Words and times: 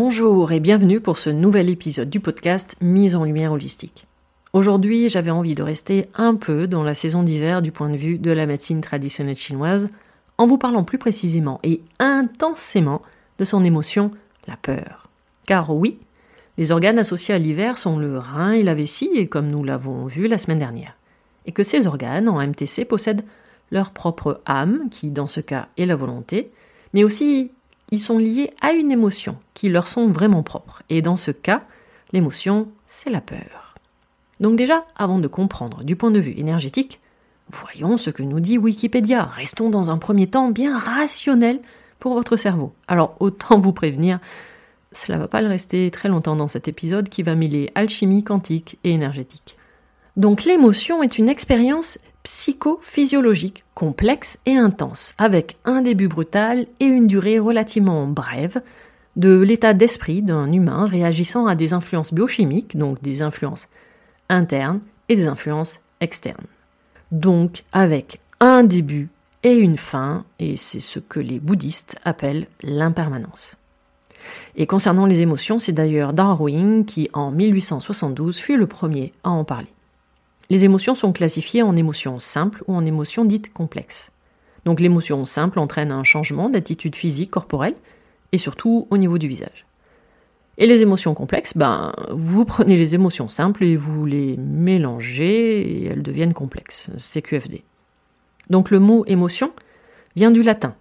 Bonjour 0.00 0.52
et 0.52 0.60
bienvenue 0.60 1.00
pour 1.00 1.18
ce 1.18 1.28
nouvel 1.28 1.68
épisode 1.68 2.08
du 2.08 2.20
podcast 2.20 2.76
Mise 2.80 3.16
en 3.16 3.24
lumière 3.24 3.50
holistique. 3.50 4.06
Aujourd'hui, 4.52 5.08
j'avais 5.08 5.32
envie 5.32 5.56
de 5.56 5.62
rester 5.64 6.06
un 6.14 6.36
peu 6.36 6.68
dans 6.68 6.84
la 6.84 6.94
saison 6.94 7.24
d'hiver 7.24 7.62
du 7.62 7.72
point 7.72 7.90
de 7.90 7.96
vue 7.96 8.16
de 8.16 8.30
la 8.30 8.46
médecine 8.46 8.80
traditionnelle 8.80 9.36
chinoise, 9.36 9.88
en 10.38 10.46
vous 10.46 10.56
parlant 10.56 10.84
plus 10.84 10.98
précisément 10.98 11.58
et 11.64 11.80
intensément 11.98 13.02
de 13.40 13.44
son 13.44 13.64
émotion, 13.64 14.12
la 14.46 14.56
peur. 14.56 15.08
Car 15.48 15.74
oui, 15.74 15.98
les 16.58 16.70
organes 16.70 17.00
associés 17.00 17.34
à 17.34 17.38
l'hiver 17.38 17.76
sont 17.76 17.98
le 17.98 18.18
rein 18.18 18.52
et 18.52 18.62
la 18.62 18.74
vessie, 18.74 19.10
et 19.16 19.26
comme 19.26 19.48
nous 19.48 19.64
l'avons 19.64 20.06
vu 20.06 20.28
la 20.28 20.38
semaine 20.38 20.60
dernière. 20.60 20.96
Et 21.44 21.50
que 21.50 21.64
ces 21.64 21.88
organes, 21.88 22.28
en 22.28 22.40
MTC, 22.40 22.84
possèdent 22.84 23.24
leur 23.72 23.90
propre 23.90 24.42
âme, 24.46 24.90
qui 24.92 25.10
dans 25.10 25.26
ce 25.26 25.40
cas 25.40 25.66
est 25.76 25.86
la 25.86 25.96
volonté, 25.96 26.52
mais 26.94 27.02
aussi 27.02 27.50
ils 27.90 27.98
sont 27.98 28.18
liés 28.18 28.50
à 28.60 28.72
une 28.72 28.92
émotion 28.92 29.36
qui 29.54 29.68
leur 29.68 29.86
sont 29.86 30.08
vraiment 30.08 30.42
propres. 30.42 30.82
Et 30.90 31.02
dans 31.02 31.16
ce 31.16 31.30
cas, 31.30 31.62
l'émotion, 32.12 32.68
c'est 32.86 33.10
la 33.10 33.20
peur. 33.20 33.74
Donc 34.40 34.56
déjà, 34.56 34.84
avant 34.96 35.18
de 35.18 35.28
comprendre 35.28 35.84
du 35.84 35.96
point 35.96 36.10
de 36.10 36.20
vue 36.20 36.38
énergétique, 36.38 37.00
voyons 37.50 37.96
ce 37.96 38.10
que 38.10 38.22
nous 38.22 38.40
dit 38.40 38.58
Wikipédia. 38.58 39.24
Restons 39.24 39.70
dans 39.70 39.90
un 39.90 39.98
premier 39.98 40.28
temps 40.28 40.50
bien 40.50 40.78
rationnel 40.78 41.60
pour 41.98 42.14
votre 42.14 42.36
cerveau. 42.36 42.72
Alors 42.86 43.16
autant 43.20 43.58
vous 43.58 43.72
prévenir, 43.72 44.20
cela 44.92 45.18
va 45.18 45.28
pas 45.28 45.42
le 45.42 45.48
rester 45.48 45.90
très 45.90 46.08
longtemps 46.08 46.36
dans 46.36 46.46
cet 46.46 46.68
épisode 46.68 47.08
qui 47.08 47.22
va 47.22 47.34
mêler 47.34 47.70
alchimie 47.74 48.24
quantique 48.24 48.78
et 48.84 48.90
énergétique. 48.90 49.56
Donc 50.16 50.44
l'émotion 50.44 51.02
est 51.02 51.18
une 51.18 51.28
expérience 51.28 51.98
psychophysiologique 52.28 53.64
complexe 53.72 54.38
et 54.44 54.54
intense, 54.54 55.14
avec 55.16 55.56
un 55.64 55.80
début 55.80 56.08
brutal 56.08 56.66
et 56.78 56.84
une 56.84 57.06
durée 57.06 57.38
relativement 57.38 58.06
brève 58.06 58.60
de 59.16 59.38
l'état 59.38 59.72
d'esprit 59.72 60.20
d'un 60.20 60.52
humain 60.52 60.84
réagissant 60.84 61.46
à 61.46 61.54
des 61.54 61.72
influences 61.72 62.12
biochimiques, 62.12 62.76
donc 62.76 63.00
des 63.00 63.22
influences 63.22 63.68
internes 64.28 64.80
et 65.08 65.16
des 65.16 65.26
influences 65.26 65.80
externes. 66.02 66.44
Donc 67.12 67.64
avec 67.72 68.20
un 68.40 68.62
début 68.62 69.08
et 69.42 69.56
une 69.56 69.78
fin, 69.78 70.26
et 70.38 70.56
c'est 70.56 70.80
ce 70.80 70.98
que 70.98 71.20
les 71.20 71.40
bouddhistes 71.40 71.96
appellent 72.04 72.46
l'impermanence. 72.62 73.56
Et 74.54 74.66
concernant 74.66 75.06
les 75.06 75.22
émotions, 75.22 75.58
c'est 75.58 75.72
d'ailleurs 75.72 76.12
Darwin 76.12 76.84
qui, 76.84 77.08
en 77.14 77.30
1872, 77.30 78.36
fut 78.36 78.58
le 78.58 78.66
premier 78.66 79.14
à 79.24 79.30
en 79.30 79.44
parler. 79.44 79.72
Les 80.50 80.64
émotions 80.64 80.94
sont 80.94 81.12
classifiées 81.12 81.62
en 81.62 81.76
émotions 81.76 82.18
simples 82.18 82.64
ou 82.66 82.74
en 82.74 82.84
émotions 82.86 83.24
dites 83.24 83.52
complexes. 83.52 84.10
Donc 84.64 84.80
l'émotion 84.80 85.24
simple 85.24 85.58
entraîne 85.58 85.92
un 85.92 86.04
changement 86.04 86.48
d'attitude 86.48 86.96
physique 86.96 87.30
corporelle 87.30 87.74
et 88.32 88.38
surtout 88.38 88.86
au 88.90 88.98
niveau 88.98 89.18
du 89.18 89.28
visage. 89.28 89.66
Et 90.56 90.66
les 90.66 90.82
émotions 90.82 91.14
complexes, 91.14 91.56
ben, 91.56 91.92
vous 92.10 92.44
prenez 92.44 92.76
les 92.76 92.94
émotions 92.94 93.28
simples 93.28 93.64
et 93.64 93.76
vous 93.76 94.06
les 94.06 94.36
mélangez 94.36 95.60
et 95.60 95.84
elles 95.86 96.02
deviennent 96.02 96.34
complexes. 96.34 96.90
CQFD. 96.96 97.62
Donc 98.50 98.70
le 98.70 98.80
mot 98.80 99.04
émotion 99.06 99.52
vient 100.16 100.30
du 100.30 100.42
latin 100.42 100.74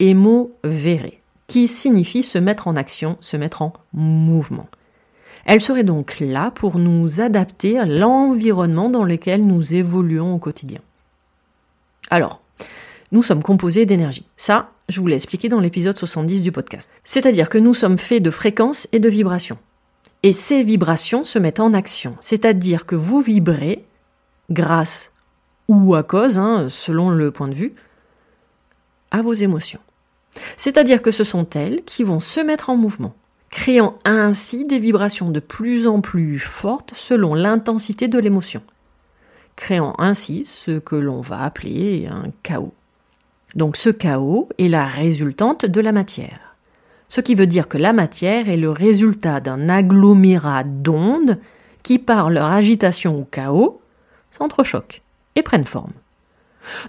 emo 0.00 0.56
vere, 0.62 1.10
qui 1.46 1.66
signifie 1.66 2.22
se 2.22 2.38
mettre 2.38 2.68
en 2.68 2.76
action, 2.76 3.16
se 3.20 3.36
mettre 3.36 3.62
en 3.62 3.72
mouvement. 3.92 4.68
Elle 5.44 5.60
serait 5.60 5.84
donc 5.84 6.20
là 6.20 6.50
pour 6.50 6.78
nous 6.78 7.20
adapter 7.20 7.78
à 7.78 7.86
l'environnement 7.86 8.88
dans 8.88 9.04
lequel 9.04 9.46
nous 9.46 9.74
évoluons 9.74 10.34
au 10.34 10.38
quotidien. 10.38 10.80
Alors, 12.10 12.40
nous 13.12 13.22
sommes 13.22 13.42
composés 13.42 13.86
d'énergie. 13.86 14.26
Ça, 14.36 14.70
je 14.88 15.00
vous 15.00 15.06
l'ai 15.06 15.14
expliqué 15.14 15.48
dans 15.48 15.60
l'épisode 15.60 15.96
70 15.96 16.42
du 16.42 16.52
podcast. 16.52 16.90
C'est-à-dire 17.04 17.48
que 17.48 17.58
nous 17.58 17.74
sommes 17.74 17.98
faits 17.98 18.22
de 18.22 18.30
fréquences 18.30 18.88
et 18.92 18.98
de 18.98 19.08
vibrations. 19.08 19.58
Et 20.22 20.32
ces 20.32 20.64
vibrations 20.64 21.22
se 21.22 21.38
mettent 21.38 21.60
en 21.60 21.72
action. 21.74 22.16
C'est-à-dire 22.20 22.86
que 22.86 22.96
vous 22.96 23.20
vibrez 23.20 23.84
grâce 24.50 25.12
ou 25.68 25.94
à 25.94 26.02
cause, 26.02 26.38
hein, 26.38 26.68
selon 26.68 27.10
le 27.10 27.30
point 27.30 27.48
de 27.48 27.54
vue, 27.54 27.74
à 29.10 29.22
vos 29.22 29.32
émotions. 29.32 29.80
C'est-à-dire 30.56 31.02
que 31.02 31.10
ce 31.10 31.24
sont 31.24 31.48
elles 31.54 31.82
qui 31.84 32.02
vont 32.02 32.20
se 32.20 32.40
mettre 32.40 32.70
en 32.70 32.76
mouvement 32.76 33.14
créant 33.54 33.94
ainsi 34.04 34.64
des 34.64 34.80
vibrations 34.80 35.30
de 35.30 35.38
plus 35.38 35.86
en 35.86 36.00
plus 36.00 36.40
fortes 36.40 36.92
selon 36.96 37.36
l'intensité 37.36 38.08
de 38.08 38.18
l'émotion, 38.18 38.62
créant 39.54 39.94
ainsi 39.98 40.44
ce 40.44 40.80
que 40.80 40.96
l'on 40.96 41.20
va 41.20 41.42
appeler 41.42 42.08
un 42.10 42.32
chaos. 42.42 42.74
Donc 43.54 43.76
ce 43.76 43.90
chaos 43.90 44.48
est 44.58 44.66
la 44.66 44.86
résultante 44.86 45.66
de 45.66 45.80
la 45.80 45.92
matière. 45.92 46.56
Ce 47.08 47.20
qui 47.20 47.36
veut 47.36 47.46
dire 47.46 47.68
que 47.68 47.78
la 47.78 47.92
matière 47.92 48.48
est 48.48 48.56
le 48.56 48.70
résultat 48.70 49.38
d'un 49.38 49.68
agglomérat 49.68 50.64
d'ondes 50.64 51.38
qui, 51.84 52.00
par 52.00 52.30
leur 52.30 52.50
agitation 52.50 53.20
au 53.20 53.24
chaos, 53.24 53.80
s'entrechoquent 54.32 55.00
et 55.36 55.42
prennent 55.42 55.64
forme. 55.64 55.92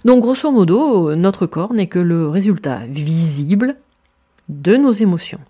Donc 0.04 0.20
grosso 0.20 0.50
modo, 0.50 1.14
notre 1.14 1.46
corps 1.46 1.74
n'est 1.74 1.86
que 1.86 2.00
le 2.00 2.28
résultat 2.28 2.80
visible 2.88 3.76
de 4.48 4.76
nos 4.76 4.92
émotions 4.92 5.40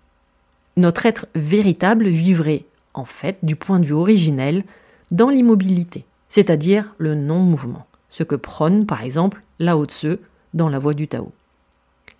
notre 0.77 1.05
être 1.05 1.27
véritable 1.35 2.07
vivrait, 2.07 2.63
en 2.93 3.05
fait, 3.05 3.37
du 3.43 3.55
point 3.55 3.79
de 3.79 3.85
vue 3.85 3.93
originel, 3.93 4.63
dans 5.11 5.29
l'immobilité, 5.29 6.05
c'est-à-dire 6.27 6.95
le 6.97 7.15
non-mouvement, 7.15 7.85
ce 8.09 8.23
que 8.23 8.35
prône 8.35 8.85
par 8.85 9.01
exemple 9.01 9.41
Lao 9.59 9.85
Tse 9.85 10.17
dans 10.53 10.69
la 10.69 10.79
voie 10.79 10.93
du 10.93 11.07
Tao. 11.07 11.31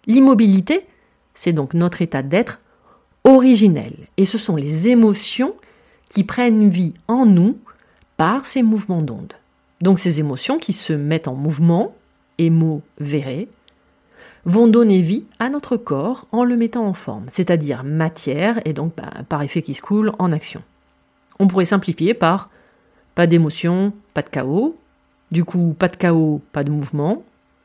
L'immobilité, 0.05 0.85
c'est 1.33 1.53
donc 1.53 1.73
notre 1.73 2.01
état 2.01 2.23
d'être 2.23 2.59
originelles. 3.23 4.07
Et 4.15 4.25
ce 4.25 4.37
sont 4.37 4.55
les 4.55 4.87
émotions 4.87 5.53
qui 6.09 6.23
prennent 6.23 6.69
vie 6.69 6.93
en 7.07 7.25
nous 7.25 7.57
par 8.15 8.45
ces 8.45 8.63
mouvements 8.63 9.01
d'ondes. 9.01 9.33
Donc 9.81 9.99
ces 9.99 10.19
émotions 10.19 10.57
qui 10.57 10.73
se 10.73 10.93
mettent 10.93 11.27
en 11.27 11.35
mouvement, 11.35 11.93
émo 12.37 12.81
verré, 12.99 13.49
vont 14.47 14.67
donner 14.67 15.01
vie 15.01 15.25
à 15.39 15.49
notre 15.49 15.75
corps 15.75 16.25
en 16.31 16.45
le 16.45 16.55
mettant 16.55 16.87
en 16.87 16.93
forme, 16.93 17.25
c'est-à-dire 17.27 17.83
matière 17.83 18.61
et 18.63 18.71
donc 18.71 18.93
bah, 18.95 19.11
par 19.27 19.43
effet 19.43 19.61
qui 19.61 19.73
se 19.73 19.81
coule 19.81 20.13
en 20.19 20.31
action. 20.31 20.63
On 21.37 21.47
pourrait 21.47 21.65
simplifier 21.65 22.13
par 22.13 22.49
pas 23.13 23.27
d'émotion, 23.27 23.91
pas 24.13 24.21
de 24.21 24.29
chaos, 24.29 24.77
du 25.31 25.43
coup 25.43 25.75
pas 25.77 25.89
de 25.89 25.97
chaos, 25.97 26.41
pas 26.53 26.63
de 26.63 26.71
mouvement, 26.71 27.23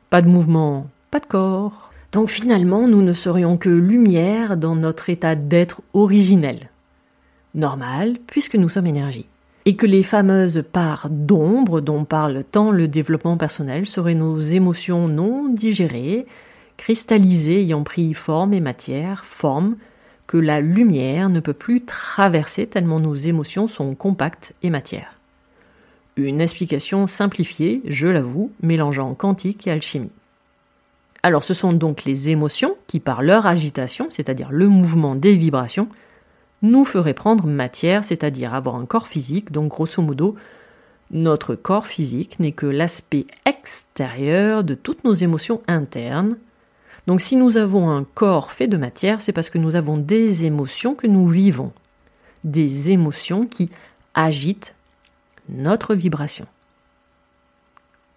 pas 0.09 0.21
de 0.21 0.27
mouvement, 0.27 0.87
pas 1.09 1.21
de 1.21 1.25
corps. 1.25 1.89
Donc 2.11 2.29
finalement, 2.29 2.85
nous 2.87 3.01
ne 3.01 3.13
serions 3.13 3.57
que 3.57 3.69
lumière 3.69 4.57
dans 4.57 4.75
notre 4.75 5.09
état 5.09 5.35
d'être 5.35 5.81
originel. 5.93 6.69
Normal, 7.55 8.17
puisque 8.27 8.55
nous 8.55 8.69
sommes 8.69 8.87
énergie. 8.87 9.27
Et 9.65 9.77
que 9.77 9.85
les 9.85 10.03
fameuses 10.03 10.65
parts 10.69 11.07
d'ombre 11.09 11.79
dont 11.79 12.03
parle 12.03 12.43
tant 12.43 12.71
le 12.71 12.89
développement 12.89 13.37
personnel 13.37 13.85
seraient 13.85 14.15
nos 14.15 14.39
émotions 14.39 15.07
non 15.07 15.47
digérées, 15.47 16.27
cristallisées 16.83 17.61
ayant 17.61 17.83
pris 17.83 18.13
forme 18.13 18.53
et 18.53 18.59
matière, 18.59 19.23
forme 19.23 19.77
que 20.27 20.35
la 20.35 20.59
lumière 20.59 21.29
ne 21.29 21.39
peut 21.39 21.53
plus 21.53 21.85
traverser 21.85 22.67
tellement 22.67 22.99
nos 22.99 23.15
émotions 23.15 23.69
sont 23.69 23.95
compactes 23.95 24.53
et 24.63 24.69
matière. 24.69 25.17
Une 26.17 26.41
explication 26.41 27.07
simplifiée, 27.07 27.81
je 27.85 28.09
l'avoue, 28.09 28.51
mélangeant 28.61 29.13
quantique 29.13 29.65
et 29.65 29.71
alchimie. 29.71 30.11
Alors 31.23 31.45
ce 31.45 31.53
sont 31.53 31.71
donc 31.71 32.03
les 32.03 32.31
émotions 32.31 32.75
qui, 32.87 32.99
par 32.99 33.21
leur 33.21 33.45
agitation, 33.45 34.07
c'est-à-dire 34.09 34.51
le 34.51 34.67
mouvement 34.67 35.15
des 35.15 35.37
vibrations, 35.37 35.87
nous 36.63 36.83
feraient 36.83 37.13
prendre 37.13 37.47
matière, 37.47 38.03
c'est-à-dire 38.03 38.53
avoir 38.53 38.75
un 38.75 38.85
corps 38.85 39.07
physique, 39.07 39.53
donc 39.53 39.69
grosso 39.69 40.01
modo, 40.01 40.35
notre 41.11 41.55
corps 41.55 41.87
physique 41.87 42.41
n'est 42.41 42.51
que 42.51 42.65
l'aspect 42.65 43.25
extérieur 43.45 44.65
de 44.65 44.73
toutes 44.73 45.05
nos 45.05 45.13
émotions 45.13 45.61
internes. 45.69 46.35
Donc 47.07 47.21
si 47.21 47.35
nous 47.35 47.57
avons 47.57 47.89
un 47.89 48.03
corps 48.03 48.51
fait 48.51 48.67
de 48.67 48.77
matière, 48.77 49.21
c'est 49.21 49.33
parce 49.33 49.49
que 49.49 49.57
nous 49.57 49.75
avons 49.75 49.97
des 49.97 50.45
émotions 50.45 50.95
que 50.95 51.07
nous 51.07 51.27
vivons, 51.27 51.71
des 52.43 52.91
émotions 52.91 53.45
qui 53.45 53.69
agitent 54.13 54.75
notre 55.49 55.95
vibration. 55.95 56.45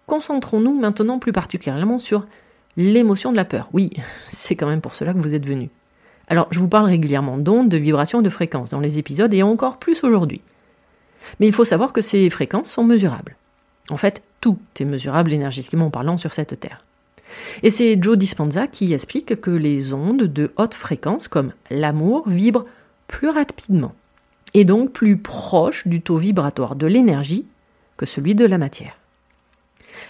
Concentrons-nous 0.05 0.79
maintenant 0.79 1.19
plus 1.19 1.33
particulièrement 1.33 1.97
sur 1.97 2.25
l'émotion 2.77 3.31
de 3.31 3.37
la 3.37 3.45
peur. 3.45 3.69
Oui, 3.73 3.91
c'est 4.27 4.55
quand 4.55 4.67
même 4.67 4.81
pour 4.81 4.95
cela 4.95 5.13
que 5.13 5.19
vous 5.19 5.35
êtes 5.35 5.45
venu. 5.45 5.69
Alors, 6.29 6.47
je 6.51 6.59
vous 6.59 6.67
parle 6.67 6.85
régulièrement 6.85 7.37
d'ondes, 7.37 7.69
de 7.69 7.77
vibrations, 7.77 8.21
de 8.21 8.29
fréquences 8.29 8.69
dans 8.69 8.79
les 8.79 8.99
épisodes 8.99 9.33
et 9.33 9.43
encore 9.43 9.77
plus 9.77 10.03
aujourd'hui. 10.03 10.41
Mais 11.39 11.47
il 11.47 11.53
faut 11.53 11.65
savoir 11.65 11.93
que 11.93 12.01
ces 12.01 12.29
fréquences 12.29 12.69
sont 12.69 12.83
mesurables. 12.83 13.35
En 13.89 13.97
fait, 13.97 14.21
tout 14.41 14.59
est 14.79 14.85
mesurable 14.85 15.33
énergétiquement 15.33 15.89
parlant 15.89 16.17
sur 16.17 16.33
cette 16.33 16.59
Terre. 16.59 16.86
Et 17.63 17.69
c'est 17.69 17.97
Joe 18.01 18.17
Dispenza 18.17 18.67
qui 18.67 18.93
explique 18.93 19.39
que 19.41 19.51
les 19.51 19.93
ondes 19.93 20.23
de 20.23 20.51
haute 20.57 20.73
fréquence, 20.73 21.27
comme 21.27 21.53
l'amour, 21.69 22.27
vibrent 22.27 22.65
plus 23.07 23.29
rapidement 23.29 23.95
et 24.53 24.65
donc 24.65 24.91
plus 24.91 25.17
proche 25.17 25.87
du 25.87 26.01
taux 26.01 26.17
vibratoire 26.17 26.75
de 26.75 26.87
l'énergie 26.87 27.45
que 27.97 28.05
celui 28.05 28.35
de 28.35 28.45
la 28.45 28.57
matière. 28.57 28.97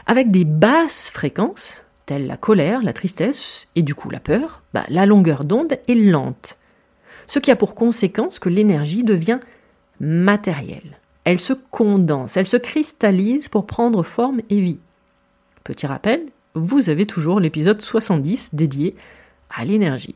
Avec 0.06 0.32
des 0.32 0.46
basses 0.46 1.12
fréquences, 1.12 1.84
telles 2.06 2.28
la 2.28 2.38
colère, 2.38 2.82
la 2.82 2.94
tristesse 2.94 3.68
et 3.76 3.82
du 3.82 3.96
coup 3.96 4.10
la 4.10 4.20
peur, 4.20 4.62
bah, 4.74 4.86
la 4.90 5.06
longueur 5.06 5.44
d'onde 5.44 5.78
est 5.88 5.96
lente, 5.96 6.58
ce 7.28 7.40
qui 7.40 7.52
a 7.52 7.56
pour 7.56 7.76
conséquence 7.76 8.40
que 8.40 8.50
l'énergie 8.50 9.04
devient 9.04 9.40
matérielle. 10.00 11.00
Elle 11.24 11.40
se 11.40 11.54
condense, 11.54 12.38
elle 12.38 12.48
se 12.48 12.58
cristallise 12.58 13.50
pour 13.50 13.66
prendre 13.66 14.04
forme 14.04 14.42
et 14.50 14.62
vie. 14.62 14.80
Petit 15.64 15.88
rappel, 15.88 16.22
vous 16.58 16.90
avez 16.90 17.06
toujours 17.06 17.40
l'épisode 17.40 17.82
70 17.82 18.54
dédié 18.54 18.96
à 19.56 19.66
l'énergie. 19.66 20.16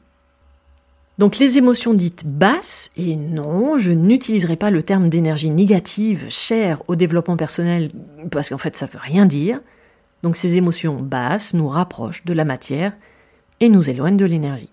Donc 1.18 1.38
les 1.38 1.58
émotions 1.58 1.94
dites 1.94 2.26
basses, 2.26 2.90
et 2.98 3.16
non, 3.16 3.78
je 3.78 3.92
n'utiliserai 3.92 4.56
pas 4.56 4.72
le 4.72 4.82
terme 4.82 5.10
d'énergie 5.10 5.50
négative, 5.50 6.26
chère 6.30 6.82
au 6.88 6.96
développement 6.96 7.38
personnel, 7.38 7.92
parce 8.32 8.50
qu'en 8.50 8.58
fait 8.58 8.76
ça 8.76 8.88
ne 8.88 8.92
veut 8.92 9.00
rien 9.00 9.26
dire. 9.26 9.60
Donc 10.24 10.36
ces 10.36 10.58
émotions 10.58 10.96
basses 10.96 11.54
nous 11.54 11.68
rapprochent 11.68 12.26
de 12.26 12.34
la 12.34 12.46
matière 12.46 12.94
et 13.60 13.70
nous 13.70 13.90
éloignent 13.90 14.18
de 14.18 14.26
l'énergie. 14.26 14.70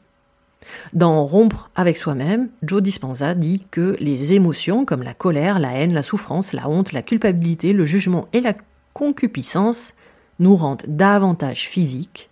Dans 0.93 1.25
Rompre 1.25 1.71
avec 1.75 1.97
soi-même, 1.97 2.49
Joe 2.63 2.83
Dispenza 2.83 3.35
dit 3.35 3.67
que 3.71 3.97
les 4.01 4.33
émotions 4.33 4.85
comme 4.85 5.03
la 5.03 5.15
colère, 5.15 5.59
la 5.59 5.73
haine, 5.73 5.93
la 5.93 6.03
souffrance, 6.03 6.53
la 6.53 6.69
honte, 6.69 6.93
la 6.93 7.03
culpabilité, 7.03 7.73
le 7.73 7.85
jugement 7.85 8.27
et 8.33 8.41
la 8.41 8.55
concupiscence 8.95 9.95
nous 10.39 10.57
rendent 10.57 10.85
davantage 10.87 11.69
physiques 11.69 12.31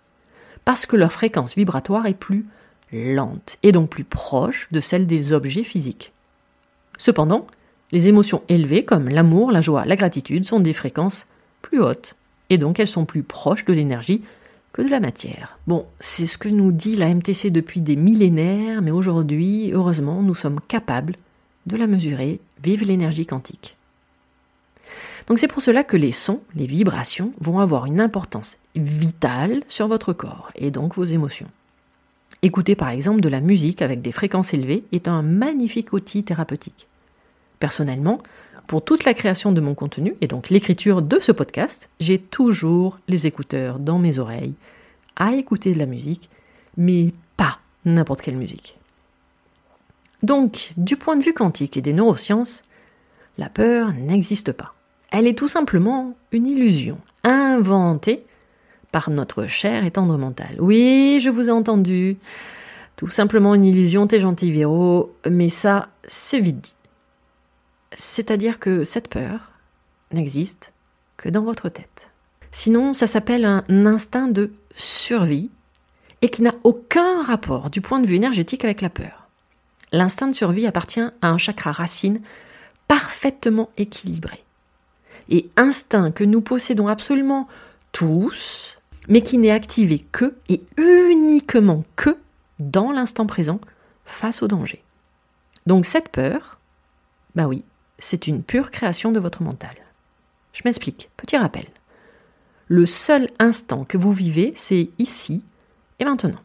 parce 0.65 0.85
que 0.85 0.95
leur 0.95 1.11
fréquence 1.11 1.55
vibratoire 1.55 2.05
est 2.05 2.13
plus 2.13 2.45
lente 2.91 3.57
et 3.63 3.71
donc 3.71 3.89
plus 3.89 4.03
proche 4.03 4.67
de 4.71 4.79
celle 4.79 5.05
des 5.05 5.33
objets 5.33 5.63
physiques. 5.63 6.13
Cependant, 6.97 7.47
les 7.91 8.07
émotions 8.07 8.43
élevées 8.49 8.83
comme 8.83 9.09
l'amour, 9.09 9.51
la 9.51 9.61
joie, 9.61 9.85
la 9.85 9.95
gratitude 9.95 10.45
sont 10.45 10.59
des 10.59 10.73
fréquences 10.73 11.27
plus 11.61 11.81
hautes 11.81 12.15
et 12.49 12.57
donc 12.57 12.79
elles 12.79 12.87
sont 12.87 13.05
plus 13.05 13.23
proches 13.23 13.65
de 13.65 13.73
l'énergie 13.73 14.23
que 14.73 14.81
de 14.81 14.89
la 14.89 14.99
matière. 14.99 15.57
Bon, 15.67 15.85
c'est 15.99 16.25
ce 16.25 16.37
que 16.37 16.49
nous 16.49 16.71
dit 16.71 16.95
la 16.95 17.13
MTC 17.13 17.49
depuis 17.49 17.81
des 17.81 17.95
millénaires, 17.95 18.81
mais 18.81 18.91
aujourd'hui, 18.91 19.71
heureusement, 19.73 20.21
nous 20.21 20.35
sommes 20.35 20.59
capables 20.59 21.15
de 21.65 21.77
la 21.77 21.87
mesurer. 21.87 22.39
Vive 22.63 22.83
l'énergie 22.83 23.25
quantique. 23.25 23.77
Donc 25.27 25.39
c'est 25.39 25.47
pour 25.47 25.61
cela 25.61 25.83
que 25.83 25.97
les 25.97 26.13
sons, 26.13 26.41
les 26.55 26.65
vibrations, 26.65 27.33
vont 27.39 27.59
avoir 27.59 27.85
une 27.85 27.99
importance 27.99 28.57
vitale 28.75 29.63
sur 29.67 29.87
votre 29.87 30.13
corps 30.13 30.51
et 30.55 30.71
donc 30.71 30.95
vos 30.95 31.03
émotions. 31.03 31.47
Écouter 32.41 32.75
par 32.75 32.89
exemple 32.89 33.19
de 33.19 33.29
la 33.29 33.41
musique 33.41 33.81
avec 33.81 34.01
des 34.01 34.11
fréquences 34.11 34.53
élevées 34.53 34.83
est 34.91 35.07
un 35.07 35.21
magnifique 35.23 35.91
outil 35.91 36.23
thérapeutique. 36.23 36.87
Personnellement, 37.59 38.19
pour 38.67 38.83
toute 38.83 39.05
la 39.05 39.13
création 39.13 39.51
de 39.51 39.61
mon 39.61 39.75
contenu 39.75 40.15
et 40.21 40.27
donc 40.27 40.49
l'écriture 40.49 41.01
de 41.01 41.19
ce 41.19 41.31
podcast, 41.31 41.89
j'ai 41.99 42.19
toujours 42.19 42.99
les 43.07 43.27
écouteurs 43.27 43.79
dans 43.79 43.99
mes 43.99 44.19
oreilles 44.19 44.53
à 45.15 45.33
écouter 45.33 45.73
de 45.73 45.79
la 45.79 45.87
musique, 45.87 46.29
mais 46.77 47.11
pas 47.35 47.59
n'importe 47.85 48.21
quelle 48.21 48.37
musique. 48.37 48.77
Donc, 50.23 50.71
du 50.77 50.95
point 50.95 51.15
de 51.15 51.23
vue 51.23 51.33
quantique 51.33 51.77
et 51.77 51.81
des 51.81 51.93
neurosciences, 51.93 52.63
la 53.37 53.49
peur 53.49 53.93
n'existe 53.93 54.51
pas. 54.51 54.73
Elle 55.11 55.27
est 55.27 55.37
tout 55.37 55.47
simplement 55.47 56.15
une 56.31 56.47
illusion 56.47 56.99
inventée 57.23 58.25
par 58.91 59.09
notre 59.09 59.45
cher 59.47 59.85
et 59.85 59.91
tendre 59.91 60.17
mental. 60.17 60.57
Oui, 60.59 61.19
je 61.21 61.29
vous 61.29 61.49
ai 61.49 61.51
entendu. 61.51 62.17
Tout 62.95 63.07
simplement 63.07 63.53
une 63.53 63.65
illusion, 63.65 64.07
t'es 64.07 64.19
gentil 64.19 64.51
Véro, 64.51 65.15
mais 65.29 65.49
ça, 65.49 65.89
c'est 66.07 66.39
vite 66.39 66.61
dit. 66.61 66.75
C'est-à-dire 67.95 68.59
que 68.59 68.83
cette 68.83 69.07
peur 69.07 69.51
n'existe 70.11 70.73
que 71.15 71.29
dans 71.29 71.43
votre 71.43 71.69
tête. 71.69 72.09
Sinon, 72.51 72.93
ça 72.93 73.07
s'appelle 73.07 73.45
un 73.45 73.85
instinct 73.85 74.27
de 74.27 74.51
survie 74.75 75.51
et 76.21 76.29
qui 76.29 76.41
n'a 76.41 76.55
aucun 76.63 77.21
rapport 77.21 77.69
du 77.69 77.81
point 77.81 77.99
de 77.99 78.07
vue 78.07 78.15
énergétique 78.15 78.65
avec 78.65 78.81
la 78.81 78.89
peur. 78.89 79.27
L'instinct 79.91 80.27
de 80.27 80.35
survie 80.35 80.65
appartient 80.65 80.99
à 81.21 81.29
un 81.29 81.37
chakra 81.37 81.71
racine 81.71 82.19
parfaitement 82.87 83.69
équilibré. 83.77 84.43
Et 85.29 85.49
instinct 85.57 86.11
que 86.11 86.23
nous 86.23 86.41
possédons 86.41 86.87
absolument 86.87 87.47
tous, 87.91 88.77
mais 89.07 89.21
qui 89.21 89.37
n'est 89.37 89.51
activé 89.51 89.99
que 90.11 90.35
et 90.49 90.61
uniquement 90.77 91.83
que 91.95 92.17
dans 92.59 92.91
l'instant 92.91 93.25
présent 93.25 93.59
face 94.05 94.41
au 94.41 94.47
danger. 94.47 94.83
Donc 95.65 95.85
cette 95.85 96.09
peur, 96.09 96.59
bah 97.35 97.47
oui, 97.47 97.63
c'est 97.99 98.27
une 98.27 98.43
pure 98.43 98.71
création 98.71 99.11
de 99.11 99.19
votre 99.19 99.43
mental. 99.43 99.75
Je 100.53 100.61
m'explique, 100.65 101.09
petit 101.17 101.37
rappel. 101.37 101.65
Le 102.67 102.85
seul 102.85 103.27
instant 103.39 103.85
que 103.85 103.97
vous 103.97 104.13
vivez, 104.13 104.53
c'est 104.55 104.89
ici 104.97 105.43
et 105.99 106.05
maintenant. 106.05 106.39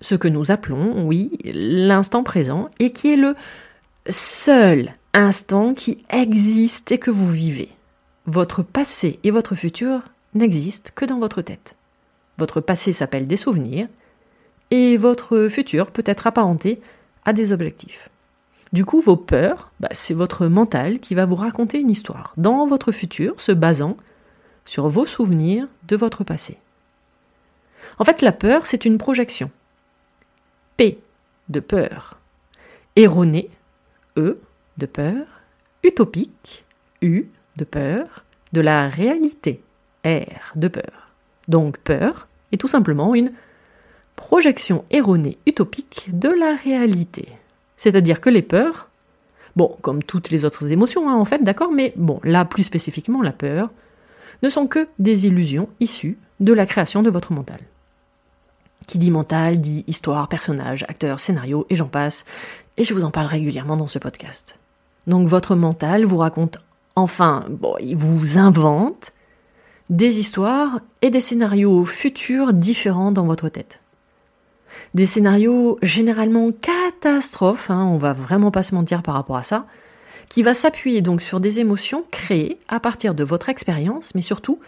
Ce 0.00 0.14
que 0.14 0.28
nous 0.28 0.50
appelons, 0.50 1.06
oui, 1.06 1.38
l'instant 1.44 2.22
présent, 2.22 2.70
et 2.78 2.92
qui 2.92 3.12
est 3.12 3.16
le 3.16 3.34
seul 4.08 4.92
instant 5.12 5.74
qui 5.74 6.04
existe 6.10 6.92
et 6.92 6.98
que 6.98 7.10
vous 7.10 7.30
vivez. 7.30 7.70
Votre 8.30 8.62
passé 8.62 9.20
et 9.24 9.30
votre 9.30 9.54
futur 9.54 10.02
n'existent 10.34 10.92
que 10.94 11.06
dans 11.06 11.18
votre 11.18 11.40
tête. 11.40 11.76
Votre 12.36 12.60
passé 12.60 12.92
s'appelle 12.92 13.26
des 13.26 13.38
souvenirs 13.38 13.88
et 14.70 14.98
votre 14.98 15.48
futur 15.48 15.90
peut 15.90 16.02
être 16.04 16.26
apparenté 16.26 16.82
à 17.24 17.32
des 17.32 17.52
objectifs. 17.52 18.10
Du 18.74 18.84
coup, 18.84 19.00
vos 19.00 19.16
peurs, 19.16 19.70
bah, 19.80 19.88
c'est 19.92 20.12
votre 20.12 20.46
mental 20.46 21.00
qui 21.00 21.14
va 21.14 21.24
vous 21.24 21.36
raconter 21.36 21.78
une 21.78 21.88
histoire 21.88 22.34
dans 22.36 22.66
votre 22.66 22.92
futur 22.92 23.40
se 23.40 23.52
basant 23.52 23.96
sur 24.66 24.88
vos 24.88 25.06
souvenirs 25.06 25.66
de 25.88 25.96
votre 25.96 26.22
passé. 26.22 26.58
En 27.98 28.04
fait, 28.04 28.20
la 28.20 28.32
peur, 28.32 28.66
c'est 28.66 28.84
une 28.84 28.98
projection. 28.98 29.50
P 30.76 30.98
de 31.48 31.60
peur. 31.60 32.18
erroné, 32.94 33.48
E 34.18 34.38
de 34.76 34.84
peur, 34.84 35.24
utopique, 35.82 36.66
U 37.00 37.28
de 37.58 37.64
peur, 37.64 38.24
de 38.52 38.62
la 38.62 38.88
réalité, 38.88 39.60
R 40.06 40.52
de 40.56 40.68
peur. 40.68 41.12
Donc 41.48 41.78
peur 41.78 42.28
est 42.52 42.56
tout 42.56 42.68
simplement 42.68 43.14
une 43.14 43.32
projection 44.16 44.84
erronée 44.90 45.36
utopique 45.46 46.08
de 46.12 46.28
la 46.28 46.54
réalité. 46.56 47.28
C'est-à-dire 47.76 48.20
que 48.20 48.30
les 48.30 48.42
peurs, 48.42 48.88
bon, 49.54 49.76
comme 49.82 50.02
toutes 50.02 50.30
les 50.30 50.44
autres 50.44 50.72
émotions 50.72 51.08
hein, 51.08 51.14
en 51.14 51.24
fait, 51.24 51.42
d'accord, 51.42 51.72
mais 51.72 51.92
bon, 51.96 52.20
là 52.24 52.44
plus 52.44 52.64
spécifiquement 52.64 53.22
la 53.22 53.32
peur, 53.32 53.70
ne 54.42 54.48
sont 54.48 54.66
que 54.66 54.88
des 54.98 55.26
illusions 55.26 55.68
issues 55.80 56.16
de 56.40 56.52
la 56.52 56.66
création 56.66 57.02
de 57.02 57.10
votre 57.10 57.32
mental. 57.32 57.60
Qui 58.86 58.98
dit 58.98 59.10
mental 59.10 59.60
dit 59.60 59.84
histoire, 59.86 60.28
personnage, 60.28 60.84
acteur, 60.84 61.20
scénario 61.20 61.66
et 61.70 61.76
j'en 61.76 61.88
passe, 61.88 62.24
et 62.76 62.84
je 62.84 62.94
vous 62.94 63.04
en 63.04 63.10
parle 63.10 63.26
régulièrement 63.26 63.76
dans 63.76 63.88
ce 63.88 63.98
podcast. 63.98 64.58
Donc 65.06 65.26
votre 65.26 65.56
mental 65.56 66.04
vous 66.04 66.18
raconte, 66.18 66.58
enfin, 66.98 67.44
il 67.80 67.96
vous 67.96 68.38
invente 68.38 69.12
des 69.90 70.18
histoires 70.18 70.80
et 71.00 71.10
des 71.10 71.20
scénarios 71.20 71.84
futurs 71.84 72.52
différents 72.52 73.12
dans 73.12 73.24
votre 73.24 73.48
tête. 73.48 73.80
Des 74.94 75.06
scénarios 75.06 75.78
généralement 75.82 76.50
catastrophes, 76.52 77.70
hein, 77.70 77.84
on 77.84 77.98
va 77.98 78.12
vraiment 78.12 78.50
pas 78.50 78.62
se 78.62 78.74
mentir 78.74 79.02
par 79.02 79.14
rapport 79.14 79.36
à 79.36 79.42
ça, 79.42 79.66
qui 80.28 80.42
va 80.42 80.54
s'appuyer 80.54 81.00
donc 81.00 81.22
sur 81.22 81.40
des 81.40 81.58
émotions 81.58 82.04
créées 82.10 82.58
à 82.68 82.80
partir 82.80 83.14
de 83.14 83.24
votre 83.24 83.48
expérience, 83.48 84.14
mais 84.14 84.20
surtout 84.20 84.58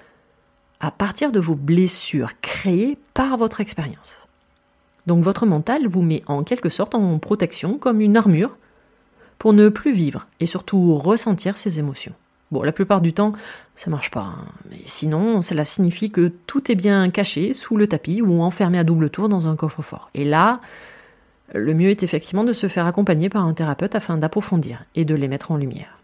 à 0.80 0.90
partir 0.90 1.32
de 1.32 1.40
vos 1.40 1.54
blessures 1.54 2.32
créées 2.40 2.96
par 3.12 3.37
votre 3.37 3.60
expérience. 3.60 4.18
Donc 5.06 5.22
votre 5.22 5.44
mental 5.44 5.87
vous 5.87 6.02
met 6.02 6.22
en 6.26 6.44
quelque 6.44 6.68
sorte 6.68 6.94
en 6.94 7.18
protection 7.18 7.78
comme 7.78 8.00
une 8.00 8.16
armure 8.16 8.56
pour 9.38 9.52
ne 9.52 9.68
plus 9.68 9.92
vivre 9.92 10.26
et 10.40 10.46
surtout 10.46 10.96
ressentir 10.96 11.58
ces 11.58 11.78
émotions. 11.78 12.14
Bon, 12.50 12.62
la 12.62 12.73
plupart 12.73 13.00
du 13.00 13.12
temps, 13.12 13.33
ça 13.76 13.90
marche 13.90 14.11
pas. 14.11 14.23
Hein. 14.23 14.45
Mais 14.71 14.80
sinon, 14.85 15.40
cela 15.40 15.64
signifie 15.64 16.11
que 16.11 16.33
tout 16.47 16.71
est 16.71 16.75
bien 16.75 17.09
caché 17.11 17.52
sous 17.52 17.76
le 17.76 17.87
tapis 17.87 18.23
ou 18.23 18.42
enfermé 18.42 18.78
à 18.78 18.85
double 18.85 19.11
tour 19.11 19.28
dans 19.28 19.49
un 19.49 19.54
coffre-fort. 19.54 20.11
Et 20.14 20.25
là, 20.25 20.61
le 21.54 21.75
mieux 21.75 21.90
est 21.90 22.02
effectivement 22.02 22.45
de 22.45 22.52
se 22.52 22.66
faire 22.66 22.87
accompagner 22.87 23.28
par 23.28 23.45
un 23.45 23.54
thérapeute 23.54 23.95
afin 23.95 24.16
d'approfondir 24.16 24.85
et 24.95 25.04
de 25.04 25.14
les 25.14 25.28
mettre 25.28 25.52
en 25.52 25.57
lumière. 25.57 25.99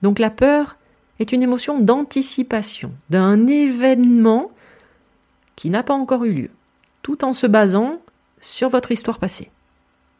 Donc 0.00 0.18
la 0.18 0.30
peur 0.30 0.76
est 1.20 1.32
une 1.32 1.42
émotion 1.42 1.80
d'anticipation 1.80 2.92
d'un 3.10 3.46
événement 3.46 4.50
qui 5.56 5.70
n'a 5.70 5.82
pas 5.82 5.94
encore 5.94 6.24
eu 6.24 6.32
lieu, 6.32 6.50
tout 7.02 7.24
en 7.24 7.32
se 7.32 7.46
basant 7.46 8.00
sur 8.40 8.68
votre 8.68 8.90
histoire 8.90 9.18
passée. 9.18 9.50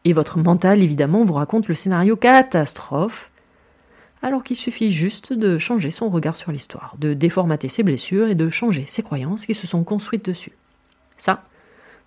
Et 0.05 0.13
votre 0.13 0.37
mental, 0.37 0.81
évidemment, 0.81 1.25
vous 1.25 1.33
raconte 1.33 1.67
le 1.67 1.73
scénario 1.73 2.15
catastrophe, 2.15 3.31
alors 4.23 4.41
qu'il 4.41 4.55
suffit 4.55 4.91
juste 4.91 5.33
de 5.33 5.57
changer 5.57 5.91
son 5.91 6.09
regard 6.09 6.37
sur 6.37 6.51
l'histoire, 6.51 6.95
de 6.97 7.13
déformater 7.13 7.67
ses 7.67 7.83
blessures 7.83 8.29
et 8.29 8.35
de 8.35 8.47
changer 8.47 8.85
ses 8.85 9.03
croyances 9.03 9.45
qui 9.45 9.53
se 9.53 9.67
sont 9.67 9.83
construites 9.83 10.25
dessus. 10.25 10.53
Ça, 11.17 11.43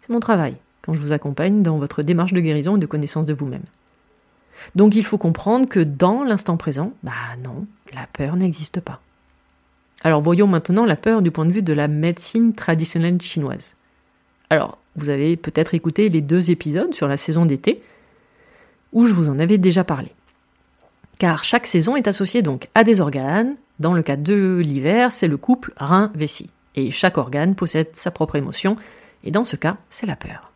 c'est 0.01 0.13
mon 0.13 0.19
travail 0.19 0.57
quand 0.81 0.95
je 0.95 1.01
vous 1.01 1.13
accompagne 1.13 1.63
dans 1.63 1.79
votre 1.79 2.03
démarche 2.03 2.33
de 2.33 2.41
guérison 2.41 2.77
et 2.77 2.81
de 2.81 2.87
connaissance 2.87 3.27
de 3.27 3.35
vous-même. 3.35 3.65
Donc 4.75 4.97
il 4.97 5.05
faut 5.05 5.19
comprendre 5.19 5.69
que 5.69 5.81
dans 5.81 6.25
l'instant 6.25 6.57
présent, 6.57 6.93
bah 7.03 7.13
non, 7.45 7.67
la 7.93 8.07
peur 8.07 8.37
n'existe 8.37 8.81
pas. 8.81 9.01
Alors 10.03 10.23
voyons 10.23 10.47
maintenant 10.47 10.87
la 10.87 10.97
peur 10.97 11.21
du 11.21 11.31
point 11.31 11.45
de 11.45 11.53
vue 11.53 11.63
de 11.63 11.73
la 11.75 11.87
médecine 11.87 12.55
traditionnelle 12.55 13.21
chinoise. 13.21 13.75
Alors, 14.49 14.79
vous 14.95 15.11
avez 15.11 15.37
peut-être 15.37 15.75
écouté 15.75 16.09
les 16.09 16.23
deux 16.23 16.51
épisodes 16.51 16.95
sur 16.95 17.09
la 17.09 17.19
saison 17.19 17.45
d'été, 17.45 17.83
où 18.93 19.05
je 19.05 19.13
vous 19.13 19.29
en 19.29 19.39
avais 19.39 19.59
déjà 19.59 19.85
parlé. 19.85 20.13
Car 21.19 21.45
chaque 21.45 21.67
saison 21.67 21.97
est 21.97 22.09
associée 22.09 22.43
donc 22.43 22.69
à 22.75 22.85
des 22.85 23.01
organes. 23.01 23.57
Dans 23.79 23.93
le 23.93 24.03
cas 24.03 24.17
de 24.17 24.61
l'hiver, 24.65 25.13
c'est 25.13 25.29
le 25.29 25.37
couple 25.37 25.73
rein-vessie. 25.77 26.51
Et 26.75 26.91
chaque 26.91 27.19
organe 27.19 27.55
possède 27.55 27.89
sa 27.95 28.11
propre 28.11 28.37
émotion, 28.37 28.77
et 29.25 29.31
dans 29.31 29.45
ce 29.45 29.57
cas, 29.57 29.77
c'est 29.91 30.07
la 30.07 30.17
peur. 30.17 30.53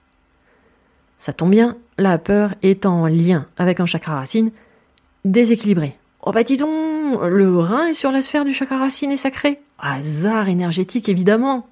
Ça 1.19 1.33
tombe 1.33 1.50
bien, 1.50 1.76
la 1.99 2.19
peur 2.19 2.55
est 2.62 2.87
en 2.87 3.07
lien 3.07 3.47
avec 3.59 3.81
un 3.81 3.87
chakra 3.87 4.14
racine 4.14 4.50
déséquilibré. 5.25 5.97
Oh 6.23 6.33
bah 6.33 6.43
dis 6.43 6.57
donc, 6.57 7.21
le 7.23 7.59
rein 7.59 7.87
est 7.87 7.95
sur 7.95 8.12
la 8.12 8.23
sphère 8.23 8.45
du 8.45 8.52
chakra 8.52 8.79
racine 8.79 9.11
et 9.11 9.17
sacré. 9.17 9.61
Hasard 9.79 10.49
énergétique 10.49 11.09
évidemment. 11.09 11.67